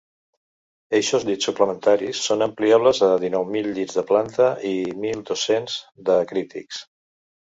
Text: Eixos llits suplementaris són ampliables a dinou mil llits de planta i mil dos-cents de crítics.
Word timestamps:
Eixos 0.99 1.25
llits 1.25 1.47
suplementaris 1.49 2.21
són 2.29 2.43
ampliables 2.45 3.01
a 3.07 3.09
dinou 3.23 3.45
mil 3.55 3.69
llits 3.75 3.97
de 3.99 4.05
planta 4.13 4.47
i 4.71 4.71
mil 5.05 5.21
dos-cents 5.29 5.77
de 6.09 6.17
crítics. 6.33 6.81